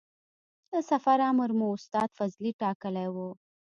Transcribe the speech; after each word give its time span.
د 0.71 0.73
سفر 0.89 1.19
امر 1.29 1.49
مو 1.59 1.67
استاد 1.77 2.09
فضلي 2.17 2.51
ټاکلی 2.61 3.07
و. 3.11 3.17